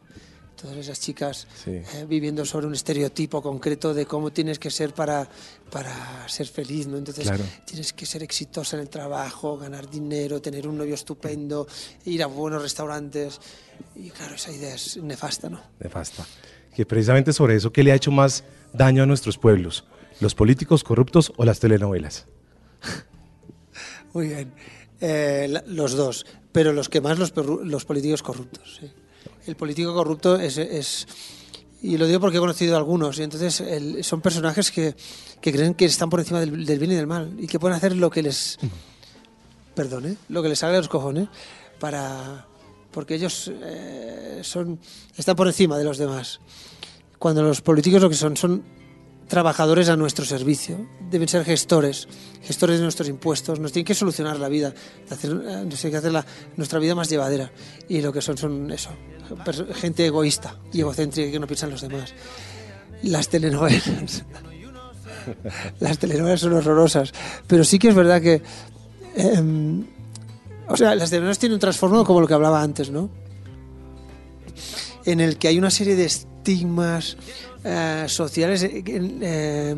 Todas 0.60 0.76
esas 0.76 0.98
chicas 1.00 1.46
Sí. 1.64 1.70
eh, 1.70 2.04
viviendo 2.08 2.44
sobre 2.44 2.66
un 2.66 2.74
estereotipo 2.74 3.40
concreto 3.40 3.94
de 3.94 4.04
cómo 4.06 4.32
tienes 4.32 4.58
que 4.58 4.70
ser 4.70 4.92
para, 4.92 5.26
para 5.70 6.28
ser 6.28 6.48
feliz. 6.48 6.86
¿no? 6.86 6.98
Entonces 6.98 7.24
Claro. 7.24 7.44
tienes 7.64 7.92
que 7.92 8.04
ser 8.04 8.22
exitosa 8.22 8.76
en 8.76 8.82
el 8.82 8.88
trabajo, 8.90 9.56
ganar 9.56 9.88
dinero, 9.88 10.42
tener 10.42 10.66
un 10.66 10.76
novio 10.76 10.94
estupendo, 10.96 11.66
ir 12.04 12.22
a 12.22 12.26
buenos 12.26 12.60
restaurantes. 12.60 13.40
Y 13.94 14.10
claro, 14.10 14.34
esa 14.34 14.50
idea 14.52 14.74
es 14.74 14.96
nefasta, 14.98 15.48
¿no? 15.48 15.60
Nefasta. 15.80 16.24
Que 16.74 16.84
precisamente 16.86 17.32
sobre 17.32 17.56
eso, 17.56 17.72
¿qué 17.72 17.82
le 17.82 17.92
ha 17.92 17.94
hecho 17.94 18.10
más 18.10 18.44
daño 18.72 19.02
a 19.02 19.06
nuestros 19.06 19.38
pueblos? 19.38 19.84
¿Los 20.20 20.34
políticos 20.34 20.84
corruptos 20.84 21.32
o 21.36 21.44
las 21.44 21.60
telenovelas? 21.60 22.26
Muy 24.12 24.28
bien. 24.28 24.52
Eh, 25.00 25.46
la- 25.50 25.64
los 25.66 25.92
dos, 25.92 26.24
pero 26.52 26.72
los 26.72 26.88
que 26.88 27.00
más 27.00 27.18
los, 27.18 27.32
los 27.36 27.84
políticos 27.84 28.22
corruptos. 28.22 28.78
sí. 28.80 28.90
El 29.46 29.56
político 29.56 29.94
corrupto 29.94 30.36
es, 30.40 30.58
es- 30.58 31.06
y 31.82 31.96
lo 31.98 32.06
digo 32.06 32.18
porque 32.20 32.38
he 32.38 32.40
conocido 32.40 32.74
a 32.74 32.78
algunos, 32.78 33.18
y 33.18 33.22
entonces 33.22 33.60
el- 33.60 34.02
son 34.02 34.20
personajes 34.20 34.70
que, 34.70 34.94
que 35.40 35.52
creen 35.52 35.74
que 35.74 35.84
están 35.84 36.10
por 36.10 36.20
encima 36.20 36.40
del, 36.40 36.64
del 36.64 36.78
bien 36.78 36.92
y 36.92 36.94
del 36.94 37.06
mal 37.06 37.34
y 37.38 37.46
que 37.46 37.58
pueden 37.60 37.76
hacer 37.76 37.94
lo 37.94 38.10
que 38.10 38.22
les, 38.22 38.58
perdón, 39.74 40.06
¿eh? 40.06 40.16
lo 40.30 40.42
que 40.42 40.48
les 40.48 40.58
salga 40.58 40.74
de 40.76 40.80
los 40.80 40.88
cojones 40.88 41.28
para 41.78 42.46
porque 42.96 43.14
ellos 43.16 43.52
eh, 43.62 44.40
son 44.42 44.80
están 45.14 45.36
por 45.36 45.46
encima 45.48 45.76
de 45.76 45.84
los 45.84 45.98
demás. 45.98 46.40
Cuando 47.18 47.42
los 47.42 47.60
políticos 47.60 48.00
lo 48.00 48.08
que 48.08 48.14
son 48.16 48.38
son 48.38 48.64
trabajadores 49.28 49.90
a 49.90 49.96
nuestro 49.96 50.24
servicio, 50.24 50.78
deben 51.10 51.28
ser 51.28 51.44
gestores, 51.44 52.08
gestores 52.42 52.78
de 52.78 52.84
nuestros 52.84 53.06
impuestos, 53.10 53.60
nos 53.60 53.70
tienen 53.72 53.84
que 53.84 53.94
solucionar 53.94 54.38
la 54.38 54.48
vida, 54.48 54.72
hacer, 55.10 55.30
eh, 55.32 55.64
nos 55.68 55.78
tienen 55.78 55.90
que 55.90 55.96
hacer 55.98 56.12
la- 56.12 56.24
nuestra 56.56 56.78
vida 56.78 56.94
más 56.94 57.10
llevadera. 57.10 57.52
Y 57.86 58.00
lo 58.00 58.14
que 58.14 58.22
son 58.22 58.38
son 58.38 58.70
eso, 58.70 58.88
gente 59.74 60.06
egoísta 60.06 60.56
y 60.72 60.80
egocéntrica 60.80 61.30
que 61.30 61.38
no 61.38 61.46
piensa 61.46 61.66
en 61.66 61.72
los 61.72 61.82
demás. 61.82 62.14
Las 63.02 63.28
telenovelas. 63.28 64.24
Las 65.80 65.98
telenovelas 65.98 66.40
son 66.40 66.54
horrorosas, 66.54 67.12
pero 67.46 67.62
sí 67.62 67.78
que 67.78 67.88
es 67.88 67.94
verdad 67.94 68.22
que 68.22 68.40
em, 69.16 69.84
o 70.68 70.76
sea, 70.76 70.94
las 70.94 71.10
telenovelas 71.10 71.38
tienen 71.38 71.54
un 71.54 71.60
trasfondo 71.60 72.04
como 72.04 72.20
lo 72.20 72.26
que 72.28 72.34
hablaba 72.34 72.62
antes, 72.62 72.90
¿no? 72.90 73.08
En 75.04 75.20
el 75.20 75.38
que 75.38 75.48
hay 75.48 75.58
una 75.58 75.70
serie 75.70 75.94
de 75.96 76.04
estigmas 76.06 77.16
eh, 77.64 78.04
sociales 78.08 78.62
eh, 78.62 78.82
que, 78.84 79.00
eh, 79.22 79.76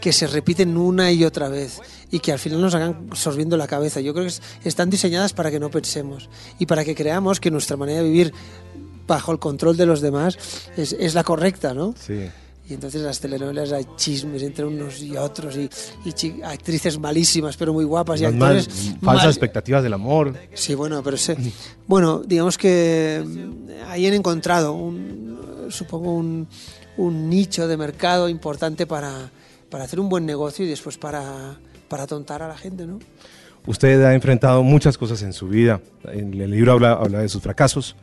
que 0.00 0.12
se 0.12 0.26
repiten 0.26 0.76
una 0.76 1.12
y 1.12 1.24
otra 1.24 1.48
vez 1.48 1.80
y 2.10 2.20
que 2.20 2.32
al 2.32 2.38
final 2.38 2.60
nos 2.60 2.74
hagan 2.74 3.08
sorbiendo 3.14 3.56
la 3.56 3.66
cabeza. 3.66 4.00
Yo 4.00 4.12
creo 4.12 4.24
que 4.24 4.28
es- 4.30 4.42
están 4.64 4.90
diseñadas 4.90 5.32
para 5.32 5.50
que 5.50 5.60
no 5.60 5.70
pensemos 5.70 6.28
y 6.58 6.66
para 6.66 6.84
que 6.84 6.94
creamos 6.94 7.40
que 7.40 7.50
nuestra 7.50 7.76
manera 7.76 8.02
de 8.02 8.08
vivir 8.08 8.32
bajo 9.06 9.32
el 9.32 9.38
control 9.38 9.76
de 9.76 9.86
los 9.86 10.00
demás 10.00 10.38
es, 10.76 10.92
es 10.98 11.14
la 11.14 11.24
correcta, 11.24 11.74
¿no? 11.74 11.94
Sí. 11.98 12.28
Y 12.66 12.72
entonces 12.72 13.02
las 13.02 13.20
telenovelas 13.20 13.72
hay 13.72 13.84
chismes 13.96 14.42
entre 14.42 14.64
unos 14.64 15.02
y 15.02 15.16
otros 15.18 15.54
y, 15.56 15.68
y 16.06 16.42
actrices 16.42 16.98
malísimas 16.98 17.58
pero 17.58 17.74
muy 17.74 17.84
guapas 17.84 18.22
y 18.22 18.24
actores 18.24 18.66
falsas 19.02 19.24
mal- 19.24 19.28
expectativas 19.28 19.82
del 19.82 19.92
amor. 19.92 20.34
Sí, 20.54 20.74
bueno, 20.74 21.02
pero 21.02 21.18
sé, 21.18 21.36
bueno, 21.86 22.22
digamos 22.26 22.56
que 22.56 23.22
mm, 23.22 23.90
ahí 23.90 24.06
han 24.06 24.14
encontrado 24.14 24.72
un, 24.72 25.66
supongo 25.68 26.14
un, 26.14 26.48
un 26.96 27.28
nicho 27.28 27.68
de 27.68 27.76
mercado 27.76 28.30
importante 28.30 28.86
para, 28.86 29.30
para 29.68 29.84
hacer 29.84 30.00
un 30.00 30.08
buen 30.08 30.24
negocio 30.24 30.64
y 30.64 30.68
después 30.68 30.96
para, 30.96 31.58
para 31.88 32.06
tontar 32.06 32.42
a 32.42 32.48
la 32.48 32.56
gente, 32.56 32.86
¿no? 32.86 32.98
Usted 33.66 34.02
ha 34.04 34.14
enfrentado 34.14 34.62
muchas 34.62 34.96
cosas 34.96 35.20
en 35.22 35.32
su 35.34 35.48
vida. 35.48 35.80
En 36.12 36.32
el 36.40 36.50
libro 36.50 36.72
habla, 36.72 36.92
habla 36.92 37.18
de 37.20 37.28
sus 37.28 37.42
fracasos, 37.42 37.94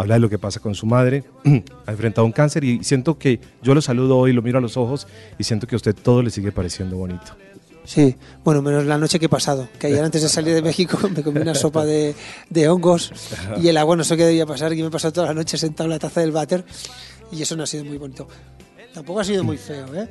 habla 0.00 0.14
de 0.14 0.20
lo 0.20 0.30
que 0.30 0.38
pasa 0.38 0.60
con 0.60 0.74
su 0.74 0.86
madre. 0.86 1.24
ha 1.86 1.90
enfrentado 1.90 2.24
un 2.24 2.32
cáncer 2.32 2.64
y 2.64 2.82
siento 2.82 3.18
que 3.18 3.40
yo 3.62 3.74
lo 3.74 3.82
saludo 3.82 4.18
hoy, 4.18 4.32
lo 4.32 4.42
miro 4.42 4.58
a 4.58 4.60
los 4.60 4.76
ojos 4.76 5.06
y 5.38 5.44
siento 5.44 5.66
que 5.66 5.74
a 5.74 5.78
usted 5.78 5.94
todo 5.94 6.22
le 6.22 6.30
sigue 6.30 6.52
pareciendo 6.52 6.96
bonito. 6.96 7.36
Sí, 7.84 8.16
bueno, 8.44 8.62
menos 8.62 8.84
la 8.84 8.98
noche 8.98 9.18
que 9.18 9.26
he 9.26 9.28
pasado, 9.28 9.68
que 9.78 9.88
ayer 9.88 10.04
antes 10.04 10.22
de 10.22 10.28
salir 10.28 10.54
de 10.54 10.62
México 10.62 10.98
me 11.14 11.22
comí 11.22 11.40
una 11.40 11.54
sopa 11.56 11.84
de, 11.84 12.14
de 12.48 12.68
hongos 12.68 13.12
y 13.60 13.68
el 13.68 13.76
agua 13.76 13.96
no 13.96 14.04
sé 14.04 14.16
qué 14.16 14.24
debía 14.24 14.46
pasar, 14.46 14.74
que 14.74 14.82
me 14.82 14.88
he 14.88 14.90
pasado 14.90 15.12
toda 15.12 15.28
la 15.28 15.34
noche 15.34 15.58
sentado 15.58 15.86
en 15.86 15.90
la 15.90 15.98
taza 15.98 16.20
del 16.20 16.32
váter 16.32 16.64
y 17.32 17.42
eso 17.42 17.56
no 17.56 17.64
ha 17.64 17.66
sido 17.66 17.84
muy 17.84 17.98
bonito. 17.98 18.28
Tampoco 18.92 19.20
ha 19.20 19.24
sido 19.24 19.44
muy 19.44 19.56
feo, 19.56 19.94
¿eh? 19.94 20.08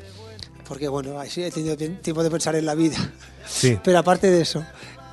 Porque 0.67 0.87
bueno, 0.87 1.15
sí 1.27 1.43
he 1.43 1.51
tenido 1.51 1.75
tiempo 1.75 2.23
de 2.23 2.29
pensar 2.29 2.55
en 2.55 2.65
la 2.65 2.75
vida. 2.75 2.97
Sí. 3.47 3.77
Pero 3.83 3.97
aparte 3.97 4.29
de 4.29 4.41
eso, 4.41 4.63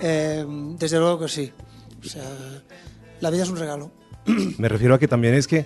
eh, 0.00 0.44
desde 0.78 0.98
luego 0.98 1.20
que 1.20 1.28
sí. 1.28 1.52
O 2.04 2.08
sea, 2.08 2.24
la 3.20 3.30
vida 3.30 3.42
es 3.42 3.48
un 3.48 3.56
regalo. 3.56 3.90
Me 4.58 4.68
refiero 4.68 4.94
a 4.94 4.98
que 4.98 5.08
también 5.08 5.34
es 5.34 5.46
que 5.46 5.64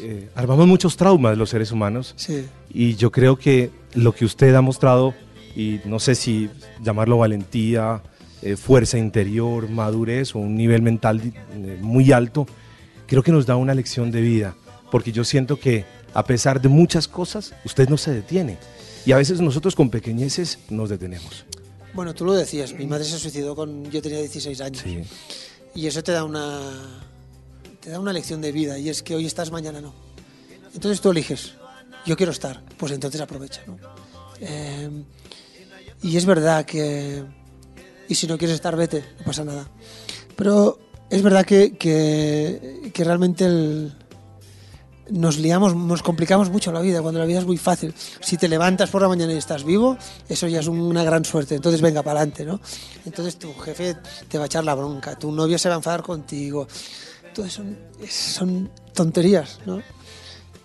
eh, 0.00 0.28
armamos 0.34 0.66
muchos 0.66 0.96
traumas 0.96 1.36
los 1.38 1.50
seres 1.50 1.72
humanos 1.72 2.14
Sí. 2.16 2.44
y 2.72 2.96
yo 2.96 3.10
creo 3.10 3.36
que 3.36 3.70
lo 3.94 4.12
que 4.14 4.24
usted 4.24 4.54
ha 4.54 4.60
mostrado, 4.60 5.14
y 5.56 5.80
no 5.84 5.98
sé 6.00 6.14
si 6.14 6.50
llamarlo 6.82 7.18
valentía, 7.18 8.02
eh, 8.42 8.56
fuerza 8.56 8.98
interior, 8.98 9.68
madurez 9.70 10.34
o 10.34 10.38
un 10.38 10.56
nivel 10.56 10.82
mental 10.82 11.20
eh, 11.24 11.78
muy 11.80 12.12
alto, 12.12 12.46
creo 13.06 13.22
que 13.22 13.32
nos 13.32 13.46
da 13.46 13.56
una 13.56 13.74
lección 13.74 14.10
de 14.10 14.20
vida, 14.20 14.54
porque 14.90 15.12
yo 15.12 15.24
siento 15.24 15.58
que 15.58 15.84
a 16.12 16.24
pesar 16.24 16.60
de 16.60 16.68
muchas 16.68 17.08
cosas, 17.08 17.54
usted 17.64 17.88
no 17.88 17.96
se 17.96 18.12
detiene. 18.12 18.58
Y 19.06 19.12
a 19.12 19.16
veces 19.16 19.40
nosotros 19.40 19.74
con 19.74 19.90
pequeñeces 19.90 20.58
nos 20.70 20.88
detenemos. 20.88 21.44
Bueno, 21.92 22.14
tú 22.14 22.24
lo 22.24 22.32
decías, 22.32 22.72
mi 22.72 22.86
madre 22.86 23.04
se 23.04 23.18
suicidó 23.18 23.54
con 23.56 23.90
yo 23.90 24.00
tenía 24.00 24.18
16 24.20 24.60
años. 24.60 24.82
Sí. 24.82 25.02
Y 25.74 25.86
eso 25.86 26.02
te 26.02 26.12
da 26.12 26.24
una 26.24 26.60
te 27.84 27.90
da 27.90 28.00
una 28.00 28.14
lección 28.14 28.40
de 28.40 28.50
vida 28.50 28.78
y 28.78 28.88
es 28.88 29.02
que 29.02 29.14
hoy 29.14 29.26
estás, 29.26 29.50
mañana 29.52 29.82
no. 29.82 29.92
Entonces 30.72 31.02
tú 31.02 31.10
eliges, 31.10 31.52
yo 32.06 32.16
quiero 32.16 32.32
estar, 32.32 32.62
pues 32.78 32.92
entonces 32.92 33.20
aprovecha, 33.20 33.60
¿no? 33.66 33.76
Eh, 34.40 35.04
y 36.02 36.16
es 36.16 36.24
verdad 36.24 36.64
que 36.64 37.22
y 38.08 38.14
si 38.14 38.26
no 38.26 38.38
quieres 38.38 38.54
estar, 38.54 38.74
vete, 38.74 39.04
no 39.18 39.24
pasa 39.24 39.44
nada. 39.44 39.68
Pero 40.34 40.78
es 41.10 41.22
verdad 41.22 41.44
que, 41.44 41.76
que, 41.76 43.04
realmente 43.04 43.90
nos 45.10 45.38
liamos, 45.38 45.76
nos 45.76 46.02
complicamos 46.02 46.50
mucho 46.50 46.72
la 46.72 46.80
vida 46.80 47.02
cuando 47.02 47.20
la 47.20 47.26
vida 47.26 47.40
es 47.40 47.46
muy 47.46 47.58
fácil. 47.58 47.94
Si 48.20 48.36
te 48.36 48.48
levantas 48.48 48.90
por 48.90 49.02
la 49.02 49.08
mañana 49.08 49.32
y 49.32 49.36
estás 49.36 49.64
vivo, 49.64 49.98
eso 50.28 50.48
ya 50.48 50.60
es 50.60 50.66
una 50.66 51.04
gran 51.04 51.24
suerte. 51.24 51.54
Entonces 51.54 51.80
venga 51.80 52.02
para 52.02 52.20
adelante, 52.20 52.44
¿no? 52.44 52.60
Entonces 53.04 53.38
tu 53.38 53.52
jefe 53.54 53.96
te 54.28 54.38
va 54.38 54.44
a 54.44 54.46
echar 54.46 54.64
la 54.64 54.74
bronca, 54.74 55.18
tu 55.18 55.30
novio 55.30 55.58
se 55.58 55.68
va 55.68 55.74
a 55.74 55.78
enfadar 55.78 56.02
contigo. 56.02 56.66
Todo 57.34 57.46
eso 57.46 57.62
son, 58.08 58.70
tonterías, 58.92 59.58
¿no? 59.66 59.82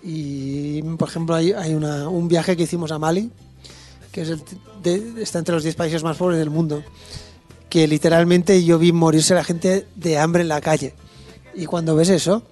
Y 0.03 0.81
por 0.97 1.09
ejemplo 1.09 1.35
hay, 1.35 1.51
hay 1.51 1.73
una- 1.73 2.07
un 2.09 2.27
viaje 2.27 2.55
que 2.55 2.63
hicimos 2.63 2.91
a 2.91 2.99
Mali, 2.99 3.31
que 4.11 4.21
es 4.21 4.29
el 4.29 4.41
de- 4.83 5.21
está 5.23 5.39
entre 5.39 5.55
los 5.55 5.63
10 5.63 5.75
países 5.75 6.03
más 6.03 6.15
pobres 6.17 6.37
del 6.39 6.49
mundo, 6.49 6.83
que 7.69 7.87
literalmente 7.87 8.63
yo 8.63 8.79
vi 8.79 8.91
morirse 8.91 9.33
la 9.33 9.43
gente 9.43 9.87
de 9.95 10.17
hambre 10.17 10.41
en 10.43 10.47
la 10.47 10.61
calle. 10.61 10.93
Y 11.55 11.65
cuando 11.65 11.95
ves 11.95 12.09
eso, 12.09 12.43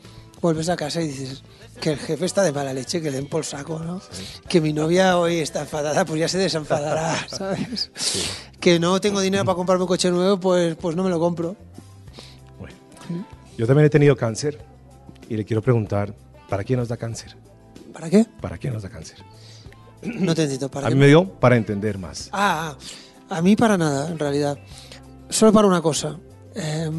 vuelves 0.42 0.70
a 0.70 0.76
casa 0.76 1.02
y 1.02 1.08
dices 1.08 1.44
que 1.80 1.92
el 1.92 2.00
jefe 2.00 2.26
está 2.26 2.42
de 2.42 2.52
mala 2.52 2.74
leche, 2.74 3.02
que 3.02 3.12
le 3.12 3.18
den 3.18 3.28
por 3.30 3.46
saco, 3.46 3.80
¿no? 3.80 4.02
Que 4.50 4.60
mi 4.60 4.74
novia 4.74 5.18
hoy 5.20 5.38
está 5.38 5.62
enfadada, 5.62 6.06
pues 6.06 6.20
ya 6.20 6.28
se 6.28 6.40
desenfadará, 6.40 7.16
¿sabes? 7.30 7.92
Que 8.60 8.80
no 8.80 9.00
tengo 9.00 9.22
dinero 9.22 9.46
para 9.46 9.56
comprarme 9.56 9.84
un 9.84 9.88
coche 9.88 10.10
nuevo, 10.10 10.40
pues, 10.40 10.76
pues 10.76 10.96
no 10.96 11.04
me 11.04 11.10
lo 11.12 11.20
compro. 11.20 11.56
Bueno, 12.60 12.76
yo 13.58 13.66
también 13.68 13.86
he 13.86 13.90
tenido 13.90 14.16
cáncer 14.16 14.58
y 15.30 15.36
le 15.36 15.46
quiero 15.46 15.62
preguntar, 15.62 16.14
¿para 16.50 16.64
qué 16.64 16.76
nos 16.78 16.88
da 16.88 16.98
cáncer? 16.98 17.36
¿Para 17.94 18.10
qué? 18.10 18.26
¿Para 18.42 18.58
qué 18.58 18.70
nos 18.70 18.84
da 18.84 18.90
cáncer? 18.90 19.18
No 20.04 20.36
te 20.36 20.44
entiendo. 20.44 20.70
¿para 20.70 20.88
A 20.88 20.90
qué? 20.90 20.96
mí 20.96 21.02
me 21.02 21.08
dio 21.08 21.26
para 21.28 21.58
entender 21.58 21.98
más. 21.98 22.30
Ah, 22.32 22.76
ah, 23.30 23.36
a 23.38 23.42
mí 23.42 23.56
para 23.56 23.78
nada, 23.78 24.10
en 24.10 24.20
realidad. 24.20 24.58
Solo 25.30 25.52
para 25.52 25.68
una 25.68 25.82
cosa. 25.82 26.18
Eh, 26.56 26.90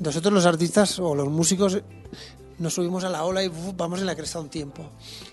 nosotros 0.00 0.32
los 0.32 0.46
artistas 0.46 0.98
o 0.98 1.14
los 1.14 1.28
músicos 1.28 1.80
nos 2.58 2.74
subimos 2.74 3.04
a 3.04 3.10
la 3.10 3.24
ola 3.24 3.44
y 3.44 3.48
uf, 3.48 3.74
vamos 3.76 4.00
en 4.00 4.06
la 4.06 4.16
cresta 4.16 4.40
un 4.40 4.48
tiempo. 4.48 4.90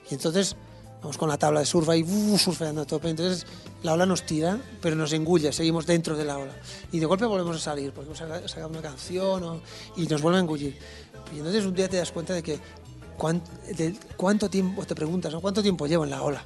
Y 0.10 0.14
entonces 0.16 0.56
vamos 1.02 1.18
con 1.18 1.28
la 1.30 1.38
tabla 1.38 1.60
de 1.62 1.66
surf 1.66 1.90
ahí 1.90 2.04
uf, 2.04 2.42
surfeando 2.42 2.82
a 2.82 2.86
tope. 2.86 3.10
Entonces 3.10 3.46
la 3.84 3.94
ola 3.94 4.06
nos 4.06 4.24
tira, 4.24 4.60
pero 4.82 4.96
nos 4.96 5.12
engulle, 5.14 5.52
seguimos 5.52 5.86
dentro 5.86 6.16
de 6.16 6.26
la 6.26 6.38
ola. 6.38 6.54
Y 6.92 7.00
de 7.00 7.06
golpe 7.06 7.26
volvemos 7.26 7.56
a 7.58 7.60
salir, 7.60 7.92
porque 7.92 8.08
hemos 8.08 8.18
sacado 8.52 8.70
una 8.70 8.82
canción 8.82 9.44
o- 9.44 9.62
y 9.98 10.06
nos 10.08 10.22
vuelve 10.22 10.38
a 10.38 10.42
engullir. 10.42 10.78
Y 11.34 11.38
entonces 11.40 11.66
un 11.66 11.74
día 11.74 11.90
te 11.90 11.98
das 11.98 12.12
cuenta 12.12 12.34
de 12.34 12.44
que 12.44 12.60
cuán- 13.18 13.42
de 13.76 13.96
cuánto 14.18 14.50
tiempo, 14.50 14.86
te 14.86 14.96
preguntas, 14.96 15.34
¿no? 15.34 15.42
¿cuánto 15.42 15.62
tiempo 15.62 15.88
llevo 15.88 16.04
en 16.04 16.10
la 16.12 16.22
ola? 16.22 16.44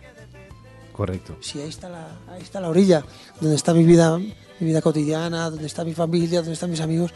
Correcto. 0.94 1.36
Sí, 1.42 1.60
ahí 1.60 1.68
está 1.70 1.90
la, 1.90 2.08
ahí 2.30 2.42
está 2.42 2.62
la 2.62 2.70
orilla, 2.70 3.04
donde 3.42 3.56
está 3.58 3.74
mi 3.74 3.84
vida, 3.84 4.18
mi 4.18 4.34
vida 4.68 4.82
cotidiana, 4.82 5.50
donde 5.50 5.66
está 5.68 5.84
mi 5.84 5.94
familia, 5.94 6.40
donde 6.40 6.54
están 6.54 6.72
mis 6.72 6.80
amigos. 6.80 7.12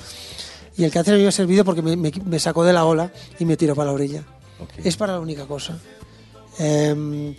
Y 0.75 0.83
el 0.83 0.91
cáncer 0.91 1.17
me 1.17 1.25
ha 1.27 1.31
servido 1.31 1.63
porque 1.63 1.81
me, 1.81 1.95
me- 1.95 2.11
me 2.25 2.39
sacó 2.39 2.63
de 2.65 2.73
la 2.73 2.83
ola 2.85 3.11
y 3.39 3.45
me 3.45 3.55
tiró 3.55 3.75
para 3.75 3.87
la 3.87 3.93
orilla. 3.93 4.23
Ok. 4.59 4.71
Es 4.85 4.97
para 4.97 5.13
la 5.13 5.19
única 5.21 5.45
cosa. 5.45 5.77
Em, 6.59 7.33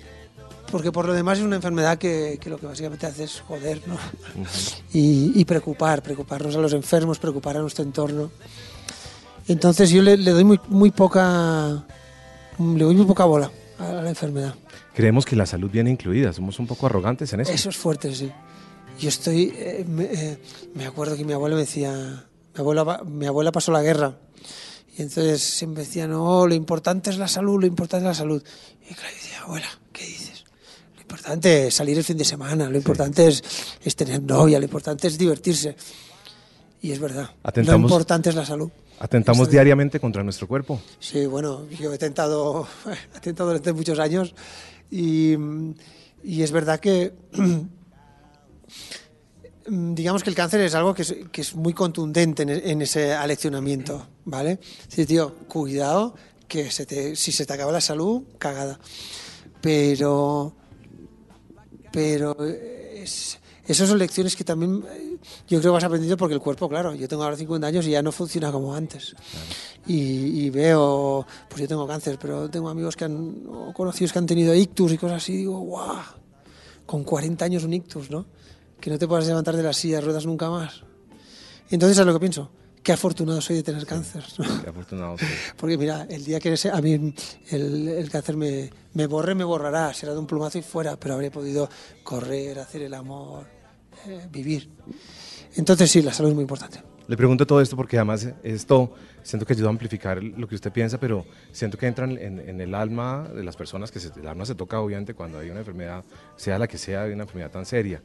porque 0.73 0.91
por 0.93 1.05
lo 1.07 1.13
demás 1.13 1.39
es 1.39 1.45
una 1.45 1.57
enfermedad 1.57 1.99
que, 1.99 2.39
que 2.41 2.49
lo 2.51 2.59
que 2.59 2.67
básicamente 2.67 3.07
hace 3.07 3.25
es 3.25 3.41
joder, 3.47 3.83
¿no? 3.87 3.97
y, 4.93 5.33
y 5.39 5.45
preocupar, 5.45 6.03
preocuparnos 6.03 6.55
a 6.57 6.59
los 6.59 6.73
enfermos, 6.73 7.19
preocupar 7.19 7.57
a 7.57 7.61
nuestro 7.61 7.85
entorno. 7.85 8.31
Entonces 9.49 9.91
yo 9.91 10.01
le, 10.03 10.17
le 10.17 10.31
doy 10.31 10.45
muy, 10.45 10.61
muy 10.69 10.91
poca 10.91 11.85
le 12.59 12.85
doy 12.85 12.95
muy 12.95 13.07
poca 13.07 13.25
bola 13.25 13.51
a 13.79 13.93
la 13.93 14.09
enfermedad. 14.11 14.55
Creemos 14.95 15.25
que 15.25 15.35
la 15.37 15.47
salud 15.47 15.71
viene 15.71 15.91
incluida, 15.91 16.33
somos 16.33 16.59
un 16.59 16.67
poco 16.67 16.87
arrogantes 16.87 17.33
en 17.33 17.41
eso. 17.41 17.53
Eso 17.53 17.69
es 17.71 17.77
fuerte, 17.77 18.15
sí. 18.15 18.31
Yo 18.99 19.09
estoy. 19.09 19.53
eh, 19.57 19.85
me, 19.89 20.05
eh, 20.05 20.39
me 20.75 20.85
acuerdo 20.87 21.17
que 21.17 21.25
mi 21.25 21.33
abuela 21.33 21.55
me 21.57 21.63
decía. 21.63 22.25
Mi 22.55 22.61
abuela, 22.61 23.03
mi 23.07 23.27
abuela 23.27 23.51
pasó 23.51 23.73
la 23.73 23.83
guerra. 23.83 24.19
Y 24.97 25.03
entonces 25.03 25.41
siempre 25.43 25.85
decía, 25.85 26.07
no, 26.07 26.47
lo 26.47 26.55
importante 26.55 27.11
es 27.11 27.17
la 27.19 27.29
salud, 27.29 27.61
lo 27.61 27.67
importante 27.67 28.05
es 28.07 28.09
la 28.11 28.15
salud. 28.15 28.43
Y 28.89 28.95
claro, 28.95 29.15
decía, 29.15 29.41
abuela, 29.43 29.69
¿qué 29.93 30.05
dices? 30.05 30.45
Lo 30.97 31.01
importante 31.03 31.69
es 31.69 31.75
salir 31.75 31.97
el 31.97 32.05
fin 32.05 32.17
de 32.19 32.25
semana, 32.25 32.69
lo 32.69 32.77
importante 32.77 33.27
es, 33.29 33.43
es 33.85 33.97
tener 33.97 34.23
novia, 34.23 34.59
lo 34.59 34.65
importante 34.65 35.07
es 35.09 35.17
divertirse. 35.17 35.77
Y 36.83 36.93
es 36.93 36.99
verdad. 36.99 37.31
Atentamos- 37.43 37.83
Lo 37.91 37.97
importante 37.97 38.31
es 38.31 38.35
la 38.37 38.45
salud. 38.45 38.71
Atentamos 38.99 39.49
diariamente 39.49 39.99
contra 40.01 40.23
nuestro 40.23 40.47
cuerpo. 40.47 40.81
Sí, 40.99 41.25
bueno, 41.27 41.67
yo 41.79 41.93
he 41.93 41.99
tentado, 41.99 42.67
he 43.17 43.21
tentado 43.21 43.49
durante 43.51 43.73
muchos 43.73 43.99
años 43.99 44.35
y, 44.91 45.35
y 46.23 46.43
es 46.43 46.53
verdad 46.53 46.81
que 46.81 47.15
digamos 49.67 50.23
que 50.23 50.31
el 50.31 50.37
cáncer 50.37 50.61
es 50.63 50.75
algo 50.75 50.95
que 50.95 51.03
es, 51.03 51.15
que 51.31 51.41
es 51.43 51.55
muy 51.55 51.73
contundente 51.73 52.43
en, 52.43 52.51
en 52.51 52.83
ese 52.83 53.13
aleccionamiento, 53.15 54.07
¿vale? 54.31 54.61
Sí, 54.89 55.05
tío, 55.07 55.35
cuidado, 55.49 56.15
que 56.49 56.71
se 56.71 56.87
te, 56.87 57.17
si 57.17 57.33
se 57.33 57.45
te 57.45 57.53
acaba 57.53 57.73
la 57.73 57.81
salud, 57.81 58.23
cagada. 58.39 58.79
Pero, 59.61 60.55
pero 61.93 62.37
es, 62.45 63.39
esas 63.67 63.89
son 63.89 63.99
lecciones 63.99 64.35
que 64.35 64.45
también 64.45 64.83
eh, 64.91 65.17
yo 65.49 65.61
creo 65.61 65.73
que 65.73 65.79
has 65.79 65.85
aprendido 65.85 66.17
porque 66.17 66.35
el 66.35 66.41
cuerpo, 66.41 66.69
claro, 66.69 66.95
yo 66.95 67.07
tengo 67.07 67.23
ahora 67.23 67.37
50 67.37 67.67
años 67.67 67.87
y 67.87 67.91
ya 67.91 68.03
no 68.03 68.11
funciona 68.13 68.51
como 68.51 68.75
antes. 68.75 69.15
Y, 69.87 70.45
y 70.45 70.51
veo, 70.51 71.27
pues 71.49 71.63
yo 71.63 71.69
tengo 71.69 71.87
cáncer, 71.87 72.19
pero 72.21 72.49
tengo 72.49 72.69
amigos 72.69 72.97
que 72.97 73.05
han, 73.05 73.45
o 73.49 73.73
conocidos 73.73 74.13
que 74.13 74.19
han 74.19 74.27
tenido 74.27 74.55
ictus 74.55 74.93
y 74.93 74.99
cosas 74.99 75.19
así, 75.19 75.35
y 75.35 75.37
digo, 75.39 75.59
guau, 75.61 76.03
con 76.87 77.05
40 77.05 77.45
años 77.45 77.65
un 77.65 77.75
ictus, 77.75 78.11
¿no? 78.11 78.27
Que 78.81 78.91
no 78.91 78.99
te 78.99 79.07
puedas 79.07 79.27
levantar 79.27 79.57
de 79.57 79.63
la 79.63 79.73
silla 79.73 79.97
de 79.97 80.01
ruedas 80.03 80.27
nunca 80.27 80.51
más. 80.51 80.83
Entonces, 81.71 81.97
¿sabes 81.97 82.07
lo 82.09 82.15
que 82.15 82.21
pienso? 82.21 82.51
Qué 82.83 82.93
afortunado 82.93 83.41
soy 83.43 83.57
de 83.57 83.63
tener 83.63 83.85
cáncer. 83.87 84.25
¿no? 84.39 84.63
Qué 84.63 84.71
afortunado 84.71 85.19
soy. 85.19 85.29
Porque 85.57 85.77
mira, 85.77 86.07
el 86.09 86.25
día 86.25 86.41
que 86.41 86.53
ese- 86.55 86.71
a 86.71 86.81
mí 86.81 87.15
el, 87.51 87.89
el 87.89 88.11
cáncer 88.11 88.37
me, 88.37 88.71
me 88.95 89.07
borre, 89.07 89.35
me 89.35 89.45
borrará, 89.45 89.93
será 89.93 90.13
de 90.13 90.19
un 90.19 90.27
plumazo 90.27 90.59
y 90.59 90.63
fuera, 90.63 90.97
pero 90.99 91.15
habré 91.15 91.31
podido 91.31 91.69
correr, 92.03 92.59
hacer 92.59 92.83
el 92.83 92.95
amor, 92.95 93.47
eh, 94.07 94.27
vivir. 94.31 94.71
Entonces 95.57 95.91
sí, 95.91 96.01
la 96.01 96.13
salud 96.13 96.31
es 96.31 96.35
muy 96.35 96.43
importante. 96.43 96.83
Le 97.07 97.17
pregunto 97.17 97.45
todo 97.47 97.61
esto 97.61 97.77
porque 97.77 97.97
además 97.99 98.27
esto 98.45 98.95
siento 99.23 99.45
que 99.45 99.53
ayuda 99.53 99.67
a 99.67 99.71
amplificar 99.71 100.23
lo 100.23 100.47
que 100.49 100.55
usted 100.55 100.73
piensa, 100.73 100.99
pero 100.99 101.27
siento 101.53 101.77
que 101.77 101.87
entra 101.87 102.05
en, 102.07 102.39
en 102.39 102.61
el 102.61 102.75
alma 102.75 103.29
de 103.35 103.43
las 103.45 103.57
personas, 103.57 103.91
que 103.91 103.99
se- 104.01 104.13
el 104.19 104.27
alma 104.29 104.47
se 104.47 104.55
toca 104.55 104.81
obviamente 104.81 105.13
cuando 105.13 105.39
hay 105.41 105.51
una 105.51 105.59
enfermedad, 105.61 106.05
sea 106.37 106.59
la 106.59 106.67
que 106.69 106.79
sea, 106.79 107.03
hay 107.03 107.13
una 107.13 107.25
enfermedad 107.25 107.51
tan 107.51 107.67
seria. 107.67 108.01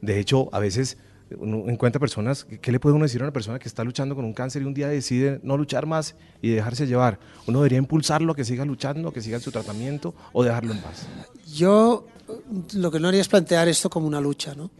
De 0.00 0.18
hecho, 0.18 0.48
a 0.52 0.58
veces 0.58 0.96
uno 1.38 1.68
encuentra 1.68 1.98
personas, 1.98 2.44
¿qué 2.44 2.70
le 2.70 2.78
puede 2.78 2.94
uno 2.94 3.04
decir 3.04 3.20
a 3.20 3.24
una 3.24 3.32
persona 3.32 3.58
que 3.58 3.68
está 3.68 3.82
luchando 3.82 4.14
con 4.14 4.24
un 4.24 4.32
cáncer 4.32 4.62
y 4.62 4.64
un 4.64 4.74
día 4.74 4.88
decide 4.88 5.40
no 5.42 5.56
luchar 5.56 5.86
más 5.86 6.14
y 6.40 6.50
dejarse 6.50 6.86
llevar? 6.86 7.18
¿Uno 7.46 7.58
debería 7.58 7.78
impulsarlo 7.78 8.32
a 8.32 8.36
que 8.36 8.44
siga 8.44 8.64
luchando, 8.64 9.12
que 9.12 9.20
siga 9.20 9.40
su 9.40 9.50
tratamiento 9.50 10.14
o 10.32 10.44
dejarlo 10.44 10.72
en 10.72 10.80
paz? 10.80 11.06
Yo 11.52 12.06
eh, 12.28 12.32
lo 12.74 12.90
que 12.90 13.00
no 13.00 13.08
haría 13.08 13.20
es 13.20 13.28
plantear 13.28 13.68
esto 13.68 13.90
como 13.90 14.06
una 14.06 14.20
lucha, 14.20 14.54
¿no? 14.54 14.70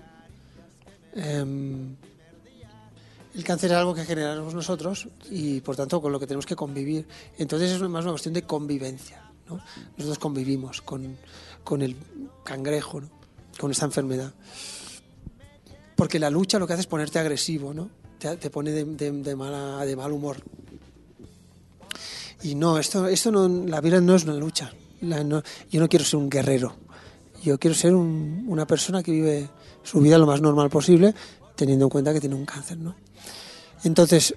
Em, 1.15 1.97
el 3.35 3.45
cáncer 3.45 3.73
es 3.73 3.77
algo 3.77 3.95
que 3.95 4.05
generamos 4.05 4.55
nosotros 4.55 5.09
y 5.31 5.61
por 5.61 5.75
tanto 5.75 6.01
con 6.01 6.13
lo 6.13 6.21
que 6.21 6.27
tenemos 6.27 6.47
que 6.47 6.57
convivir. 6.57 7.07
Entonces 7.39 7.73
es 7.73 7.81
más 7.83 8.05
una 8.05 8.13
cuestión 8.13 8.35
de 8.35 8.43
convivencia, 8.43 9.23
¿no? 9.49 9.61
Nosotros 9.97 10.19
convivimos 10.19 10.81
con, 10.81 11.17
con 11.65 11.83
el 11.83 11.97
cangrejo, 12.45 13.01
¿no? 13.01 13.11
con 13.59 13.71
esta 13.71 13.87
enfermedad. 13.87 14.33
Porque 15.97 16.19
la 16.19 16.31
lucha 16.31 16.59
lo 16.59 16.67
que 16.67 16.75
hace 16.75 16.83
es 16.83 16.87
ponerte 16.87 17.19
agresivo, 17.19 17.75
¿no? 17.75 17.89
Te, 18.19 18.37
te 18.37 18.51
pone 18.51 18.71
de, 18.71 18.85
de- 18.85 19.11
de 19.13 19.35
mala, 19.37 19.85
de 19.85 19.97
mal 19.97 20.13
humor. 20.13 20.37
Y 22.43 22.55
no, 22.55 22.79
esto, 22.79 23.07
esto 23.09 23.33
no, 23.33 23.49
la 23.67 23.81
vida 23.81 24.01
no 24.01 24.15
es 24.15 24.25
una 24.25 24.35
lucha. 24.35 24.73
Yo 25.01 25.81
no 25.81 25.89
quiero 25.89 26.05
ser 26.05 26.17
un 26.19 26.29
guerrero. 26.31 26.75
Yo 27.43 27.59
quiero 27.59 27.75
ser 27.75 27.95
un- 27.95 28.45
una 28.49 28.67
persona 28.67 29.03
que 29.03 29.11
vive 29.13 29.49
su 29.83 30.01
vida 30.01 30.19
lo 30.19 30.27
más 30.27 30.41
normal 30.41 30.69
posible, 30.71 31.15
teniendo 31.55 31.87
en 31.87 31.91
cuenta 31.91 32.13
que 32.13 32.21
tiene 32.21 32.35
un 32.35 32.45
cáncer, 32.45 32.77
¿no? 32.79 32.95
Entonces, 33.85 34.35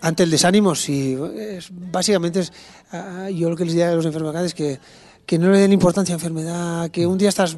ante 0.00 0.22
el 0.22 0.30
desánimo, 0.30 0.74
sí. 0.74 1.16
Es- 1.36 1.68
básicamente, 1.72 2.40
es, 2.40 2.52
ah, 2.92 3.28
yo 3.30 3.48
lo 3.50 3.56
que 3.56 3.64
les 3.64 3.74
diría 3.74 3.90
a 3.90 3.94
los 3.94 4.06
enfermedades 4.06 4.48
es 4.48 4.54
que, 4.54 4.78
que 5.26 5.38
no 5.38 5.50
le 5.50 5.58
den 5.58 5.72
importancia 5.72 6.14
a 6.14 6.18
la 6.18 6.20
enfermedad, 6.22 6.90
que 6.90 7.06
un 7.06 7.16
día 7.18 7.28
estás 7.30 7.56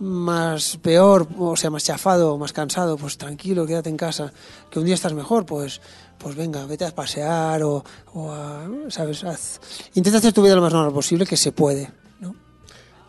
más 0.00 0.78
peor, 0.78 1.28
o 1.38 1.56
sea, 1.56 1.70
más 1.70 1.84
chafado, 1.84 2.36
más 2.38 2.52
cansado, 2.52 2.96
pues 2.96 3.16
tranquilo, 3.18 3.66
quédate 3.66 3.90
en 3.90 3.96
casa. 3.96 4.32
Que 4.70 4.78
un 4.78 4.84
día 4.86 4.94
estás 4.94 5.12
mejor, 5.14 5.44
pues, 5.46 5.80
pues 6.18 6.34
venga, 6.34 6.64
vete 6.66 6.84
a 6.84 6.94
pasear 6.94 7.62
o, 7.62 7.84
o 8.14 8.32
a, 8.32 8.68
¿sabes? 8.88 9.22
Haz- 9.24 9.60
intenta 9.94 10.18
hacer 10.18 10.32
tu 10.32 10.42
vida 10.42 10.54
lo 10.56 10.62
más 10.62 10.72
normal 10.72 10.92
posible, 10.92 11.26
que 11.26 11.36
se 11.36 11.52
puede, 11.52 11.90
¿no? 12.20 12.34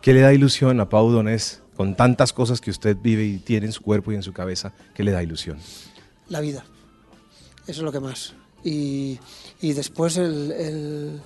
¿Qué 0.02 0.12
le 0.12 0.20
da 0.20 0.32
ilusión 0.32 0.78
a 0.80 0.88
Pau 0.88 1.10
Donés 1.10 1.62
con 1.76 1.96
tantas 1.96 2.32
cosas 2.32 2.60
que 2.60 2.70
usted 2.70 2.96
vive 3.02 3.24
y 3.24 3.38
tiene 3.38 3.66
en 3.66 3.72
su 3.72 3.82
cuerpo 3.82 4.12
y 4.12 4.16
en 4.16 4.22
su 4.22 4.32
cabeza? 4.32 4.72
¿Qué 4.94 5.02
le 5.02 5.10
da 5.12 5.22
ilusión? 5.22 5.58
La 6.28 6.40
vida. 6.40 6.64
Eso 7.66 7.80
es 7.80 7.84
lo 7.84 7.90
que 7.90 8.00
más. 8.00 8.34
Y, 8.62 9.18
y 9.60 9.72
después 9.72 10.16
el, 10.16 10.52
el, 10.52 11.20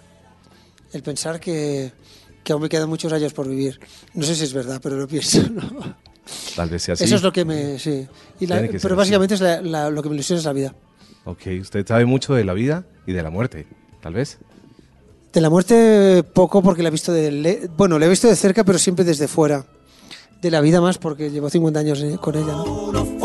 el 0.92 1.02
pensar 1.02 1.38
que, 1.40 1.92
que 2.44 2.52
aún 2.52 2.62
me 2.62 2.68
quedan 2.68 2.88
muchos 2.88 3.12
años 3.12 3.32
por 3.32 3.48
vivir. 3.48 3.78
No 4.14 4.24
sé 4.24 4.34
si 4.34 4.44
es 4.44 4.52
verdad, 4.52 4.80
pero 4.82 4.96
lo 4.96 5.06
pienso. 5.08 5.42
¿no? 5.50 5.96
Tal 6.56 6.68
vez 6.70 6.82
sea 6.82 6.94
así. 6.94 7.04
Eso 7.04 7.16
es 7.16 7.22
lo 7.22 7.32
que 7.32 7.44
me... 7.44 7.78
Sí. 7.78 8.06
Y 8.40 8.46
la- 8.46 8.60
que 8.62 8.78
pero 8.80 8.94
así. 8.94 8.98
básicamente 8.98 9.34
es 9.34 9.40
la- 9.40 9.60
la- 9.62 9.90
lo 9.90 10.02
que 10.02 10.08
me 10.08 10.14
ilusiona 10.14 10.38
es 10.38 10.44
la 10.44 10.52
vida. 10.52 10.74
Ok, 11.24 11.42
usted 11.60 11.86
sabe 11.86 12.04
mucho 12.06 12.34
de 12.34 12.44
la 12.44 12.54
vida 12.54 12.84
y 13.06 13.12
de 13.12 13.22
la 13.22 13.30
muerte, 13.30 13.66
tal 14.02 14.14
vez. 14.14 14.38
De 15.32 15.40
la 15.42 15.50
muerte 15.50 16.22
poco 16.32 16.62
porque 16.62 16.82
la 16.82 16.88
he 16.88 16.92
visto 16.92 17.12
de... 17.12 17.30
le- 17.30 17.68
bueno, 17.76 17.98
la 17.98 18.06
he 18.06 18.08
visto 18.08 18.28
de 18.28 18.36
cerca, 18.36 18.64
pero 18.64 18.78
siempre 18.78 19.04
desde 19.04 19.28
fuera. 19.28 19.66
De 20.40 20.50
la 20.50 20.60
vida 20.60 20.80
más 20.80 20.98
porque 20.98 21.30
llevo 21.30 21.50
50 21.50 21.80
años 21.80 22.00
eh, 22.02 22.16
con 22.20 22.34
ella. 22.36 22.52
¿no? 22.52 23.17